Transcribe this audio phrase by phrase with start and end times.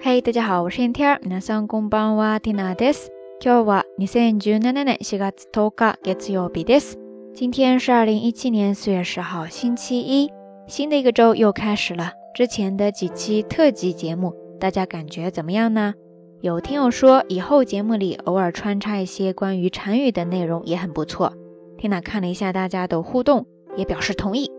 [0.00, 1.18] 嘿，大家好，我是天天。
[1.22, 3.10] 皆さんこんばんは、ティナです。
[3.40, 6.96] 今日は二千十七年四月十日、月曜日です。
[7.34, 10.30] 今天是二零一七年四月十号，星期一。
[10.66, 12.12] 新的一个周又开始了。
[12.34, 15.94] 之前的几期特辑节目，大家感觉怎么样呢？
[16.40, 21.32] 有听友说，以后节目里偶尔穿插一些关于禅语的内容也很不错。
[21.78, 23.46] 缇娜看了一下大家的互动，
[23.76, 24.50] 也表示同意。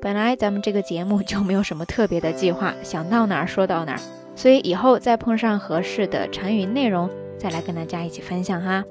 [0.00, 4.19] 本来咱们这个节目就没有什么特别的计划，想到哪儿说到哪儿。
[4.35, 8.83] 所以以后再碰上合适的禅语内容，再来跟大家一起分享哈。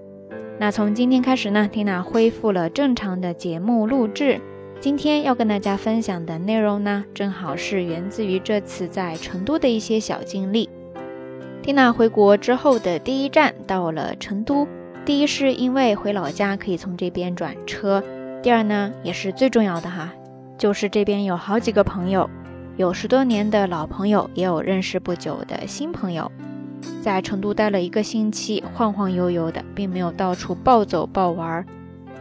[0.59, 4.41] 那从今天开始呢，缇娜恢复了正常的节目录制。
[4.79, 10.69] 今天要跟大家分享的内容呢，正好是源自于这次在成都的一些小经历。
[11.63, 14.67] 缇娜回国之后的第一站到了成都，
[15.05, 18.03] 第一是因为回老家可以从这边转车，
[18.43, 20.13] 第二呢也是最重要的哈，
[20.57, 22.29] 就是这边有好几个朋友。
[22.81, 26.33] 有十多年的老朋友，也有认识不久的新朋友，
[27.03, 31.63] 在成都待了一个星期，晃晃悠悠的，并没有到处暴走暴玩，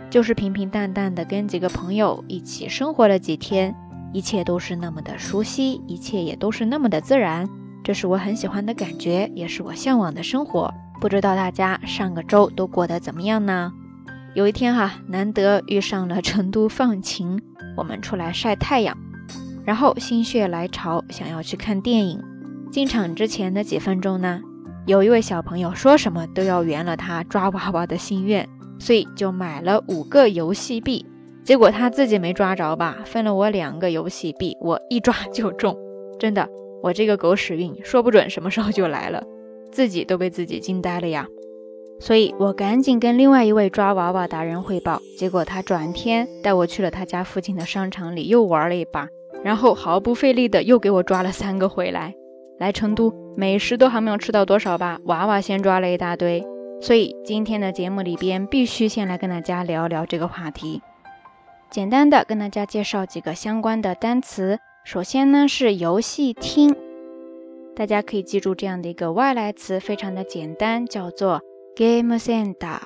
[0.09, 3.73] 就是平平淡淡的跟几个朋友一起生活了几天，
[4.11, 7.47] 一切都是那么的熟悉，一切也都是那么的自然，
[7.81, 10.73] 这是我很喜欢的感觉，也是我向往的生活。
[10.99, 13.71] 不知道大家上个周都过得怎么样呢？
[14.33, 17.41] 有一天哈，难得遇上了成都放晴，
[17.77, 18.97] 我们出来晒太阳。
[19.69, 22.19] 然后心血来潮，想要去看电影。
[22.71, 24.41] 进场之前的几分钟呢，
[24.87, 31.05] 有一位小朋友说什么都要圆了他抓娃娃的心愿，所以就买了五个游戏币。
[31.43, 35.77] 结果他自己没抓着吧，分了我两个游戏币，我一抓就中。
[36.17, 36.49] 真的，
[36.81, 39.21] 我这个狗屎运说不准什么时候就来了，
[39.71, 41.27] 自己都被自己惊呆了呀。
[41.99, 49.07] 所以我赶紧跟另外一位抓娃娃达人汇报，结果他转天带我去了他家附近的商场里又玩了一把。
[49.43, 52.13] 然后毫不费力的又给我抓了三个回来。
[52.59, 56.45] 来成都，美食都还没有吃到多少吧，娃娃先抓了一大堆。
[56.81, 60.81] 所以今天的节目里边必须先来跟大家聊聊这个话题。
[61.69, 64.59] 简单的跟大家介绍几个相关的单词。
[64.85, 66.75] 首先呢是游戏厅，
[67.75, 71.41] 大家可以记住这样的一个外来词，非常的简单，叫做
[71.75, 72.79] game center。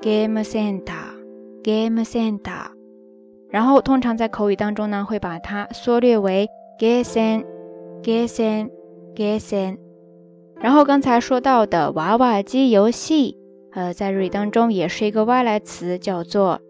[0.00, 2.81] game center。
[3.52, 6.48] 然后通常在口语当中呢，会把它缩略为
[6.78, 9.76] gesen，gesen，gesen。
[10.58, 13.36] 然后刚才说到的娃娃机游戏，
[13.72, 16.62] 呃，在日语当中也是一个外来词，叫做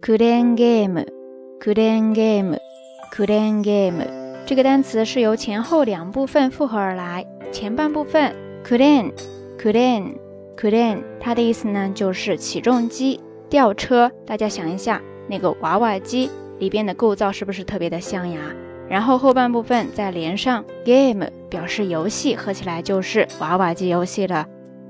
[0.00, 4.06] kuden game，kuden game，kuden game。
[4.46, 8.32] 这个单词是由前后两部分复合而来，前半部分
[8.64, 13.18] kuden，kuden，kuden，它的意思呢就是起重机、
[13.48, 14.12] 吊车。
[14.24, 15.02] 大家想一下。
[15.32, 16.28] 那个娃娃机
[16.58, 18.38] 里边的构造是不是特别的像呀？
[18.86, 24.44] 然后后半部分再连上 game，表示游戏，合起来就是娃娃机游戏了。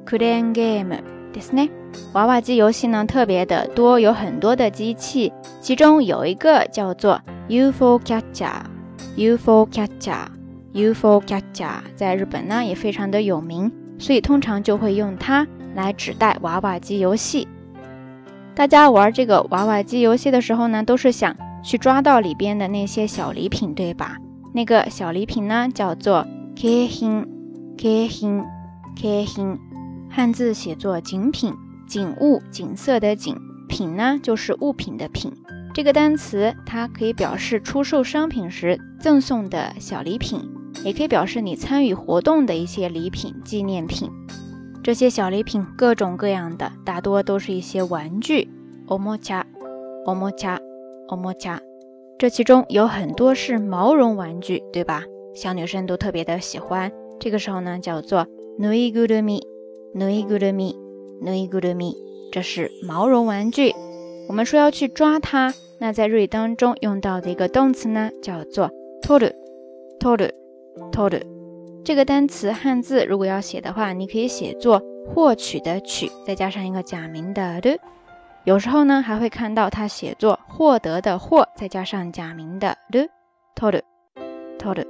[0.04, 0.97] Kuden game，
[1.32, 1.70] 对不对？
[2.14, 17.47] 娃娃机游戏呢特别的多，有很多的机器，其中有一个叫做 UFO Catcher，UFO Catcher，UFO Catcher，在日本呢也非常的有名，所以通常就会用它来指代娃娃机游戏。
[18.54, 24.18] 大家玩这个娃娃机游戏的时候呢，都是想去抓到里边的那些小礼品，对吧？
[24.52, 27.28] 那个小礼品呢，叫做 k e h i n
[27.78, 28.44] k e h i n
[28.94, 29.58] k e h i n
[30.10, 31.54] 汉字写作景品，
[31.88, 33.34] 景物、景色的景，
[33.68, 35.32] 品呢就是物品的品。
[35.72, 40.46] 这个单词它可以表示出售商品时赠送的小礼品，
[40.84, 44.10] 也可以表示你参与活动的一些礼品、纪念品。
[44.84, 48.47] 这些小礼品各种各样的，大多都是一些玩具。
[48.88, 49.44] おもちゃ、
[50.06, 50.59] おもちゃ、
[51.09, 51.59] おもちゃ。
[52.18, 55.03] 这其中有很多是毛绒玩具，对吧？
[55.35, 56.91] 小女生都特别的喜欢。
[57.19, 58.25] 这个时候呢，叫做
[58.57, 59.41] ぬいぐるみ、
[59.94, 60.75] ぬいぐるみ、
[61.22, 61.94] ぬいぐるみ。
[62.31, 63.73] 这是毛绒玩具。
[64.29, 69.34] 我们说要去抓它，那在日语当中用到的一个动词呢，叫做取る、
[70.00, 70.31] 取る、
[70.91, 71.31] 取る。
[71.84, 77.76] 这个单词汉字如果要写的话，你可以写作获取的取，再加上一个假名的的。
[78.44, 83.08] 有时候呢，还会看到它写作获得的获，再加上假名的的。
[83.55, 83.73] t o
[84.58, 84.87] 偷的。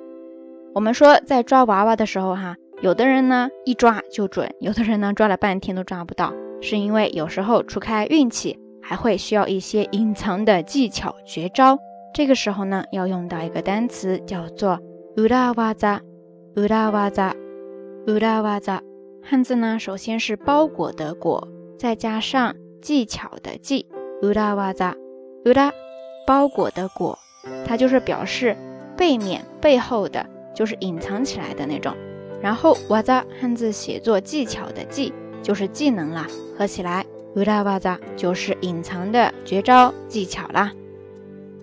[0.75, 11.79] 我们说在抓娃娃的时候，哈，有的人呢一抓就准，有的人呢抓了半天都抓不到，是因为有时候除开运气，还会需要一些隐藏的技巧绝招。
[12.15, 14.79] 这个时候呢，要用到一个单词叫做
[15.17, 16.01] 乌拉瓦扎。
[16.55, 17.35] 乌拉瓦扎，
[18.09, 18.83] 乌拉瓦扎，
[19.23, 23.87] 汉字呢，首先是包裹的裹，再加上技巧的技，
[24.23, 24.95] 乌拉瓦扎，
[25.47, 25.73] 乌拉，
[26.27, 27.19] 包裹的裹，
[27.65, 28.55] 它就是表示
[28.99, 31.97] 背面、背后的，就是隐藏起来的那种。
[32.43, 35.11] 然后哇扎汉字写作技巧的技
[35.43, 36.27] 就是技能啦，
[36.59, 40.71] 合起来乌拉哇扎就是隐藏的绝招技巧啦。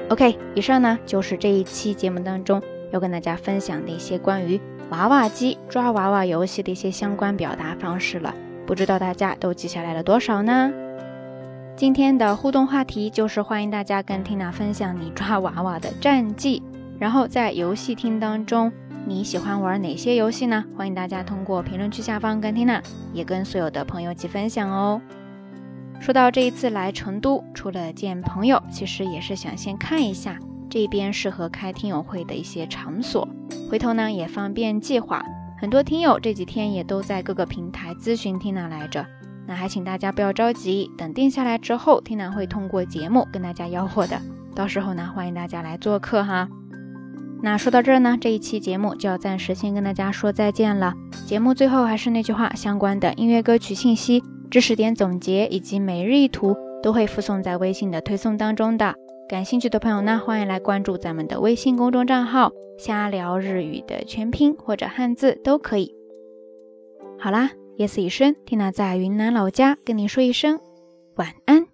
[0.10, 2.60] OK，以上呢就是这一期节目当中
[2.92, 4.60] 要跟大家分享的一些关于
[4.92, 8.34] 娃娃机抓娃娃游戏的一些相关表达方式了，
[8.66, 10.72] 不知道大家都记下来了多少呢？
[11.76, 16.64] 今天的互动话题就是欢迎大家跟 Tina 分享你抓娃娃的战绩，
[16.98, 18.72] 然后在游戏厅当中
[19.06, 20.66] 你喜欢玩哪些游戏呢？
[20.76, 22.82] 欢迎大家通过评论区下方跟 Tina
[23.14, 25.00] 也跟所有的朋友一起分享哦。
[26.00, 33.28] 说到这一次来成都，除了见朋友，其实也是想先看一下这边适合开听友会的一些场所，
[33.70, 35.24] 回头呢也方便计划。
[35.60, 39.06] 很多听友这几天也都在各个平台咨询 Tina 来着。
[39.48, 44.22] 那还请大家不要着急，等定下来之后，听南会通过节目跟大家吆喝的。
[44.56, 46.48] 到时候呢，欢迎大家来做客哈。
[47.42, 50.94] 那说到这儿呢，这一期节目就要暂时先跟大家说再见了。
[51.26, 58.94] 节目最后还是那句话，相关的音乐歌曲信息、知识点总结以及每日一图都会附送在微信的推送当中的。
[59.30, 65.94] 感兴趣的朋友呢，欢迎来关注咱们的微信公众账号“瞎聊日语”的全拼或者汉字都可以。
[67.20, 67.52] 好啦。
[67.78, 70.60] 夜色已深，缇娜在云南老家跟你说一声
[71.16, 71.66] 晚安。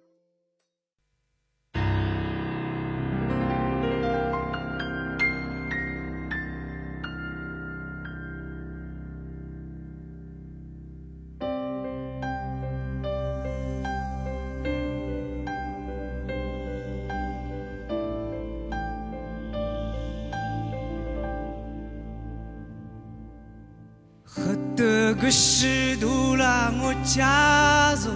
[24.76, 28.10] 这个世道让我家走，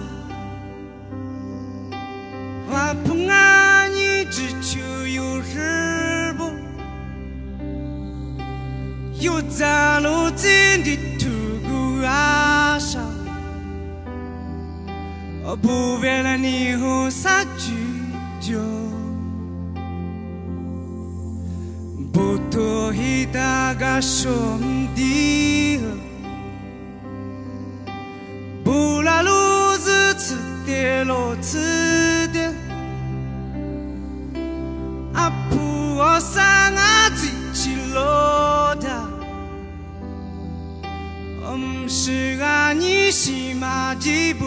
[2.69, 6.51] 我不爱你只求有日不，
[9.19, 11.25] 有在路间的土
[11.67, 12.99] 谷阿少，
[15.63, 17.73] 不为了你和啥句
[18.39, 18.59] 酒，
[22.13, 24.29] 不多一大个兄
[24.95, 25.60] 弟。
[31.03, 31.57] 落子
[32.33, 32.53] 的
[35.13, 35.59] 阿婆
[35.97, 38.87] 我三阿最起落的，
[41.51, 44.45] 唔是阿尼西马吉不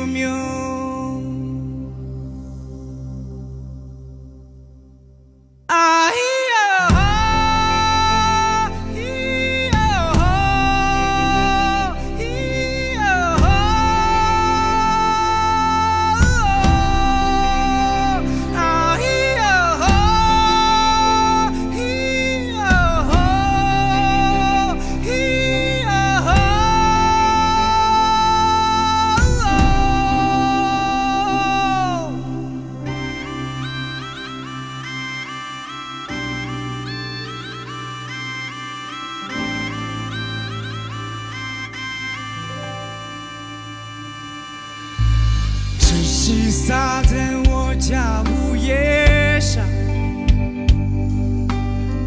[46.32, 46.50] 明。
[46.66, 49.62] 洒在我家屋檐上，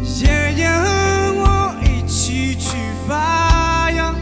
[0.02, 2.76] 爷爷和我一起去
[3.06, 4.12] 发芽。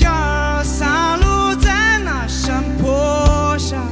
[0.00, 3.86] 幺二三路在那山坡上，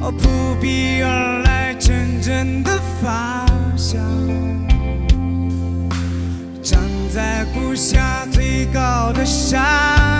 [0.00, 3.44] 扑鼻而来阵阵的发
[3.76, 4.00] 香。
[6.62, 6.80] 站
[7.12, 8.00] 在故乡
[8.32, 10.19] 最高的山